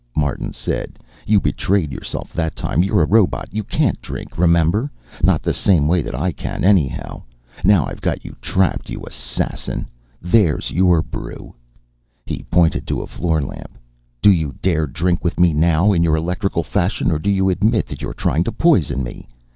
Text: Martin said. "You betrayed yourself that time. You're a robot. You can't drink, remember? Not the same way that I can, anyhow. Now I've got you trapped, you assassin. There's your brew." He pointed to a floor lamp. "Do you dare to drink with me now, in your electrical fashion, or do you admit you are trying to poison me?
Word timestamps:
Martin 0.15 0.51
said. 0.51 0.97
"You 1.27 1.39
betrayed 1.39 1.91
yourself 1.91 2.33
that 2.33 2.55
time. 2.55 2.81
You're 2.81 3.03
a 3.03 3.07
robot. 3.07 3.49
You 3.51 3.63
can't 3.63 4.01
drink, 4.01 4.35
remember? 4.35 4.89
Not 5.21 5.43
the 5.43 5.53
same 5.53 5.87
way 5.87 6.01
that 6.01 6.15
I 6.15 6.31
can, 6.31 6.63
anyhow. 6.63 7.21
Now 7.63 7.85
I've 7.85 8.01
got 8.01 8.25
you 8.25 8.35
trapped, 8.41 8.89
you 8.89 9.03
assassin. 9.05 9.85
There's 10.19 10.71
your 10.71 11.03
brew." 11.03 11.53
He 12.25 12.41
pointed 12.49 12.87
to 12.87 13.01
a 13.01 13.05
floor 13.05 13.43
lamp. 13.43 13.77
"Do 14.23 14.31
you 14.31 14.55
dare 14.63 14.87
to 14.87 14.91
drink 14.91 15.23
with 15.23 15.39
me 15.39 15.53
now, 15.53 15.93
in 15.93 16.01
your 16.01 16.15
electrical 16.15 16.63
fashion, 16.63 17.11
or 17.11 17.19
do 17.19 17.29
you 17.29 17.49
admit 17.51 18.01
you 18.01 18.09
are 18.09 18.13
trying 18.15 18.43
to 18.45 18.51
poison 18.51 19.03
me? 19.03 19.27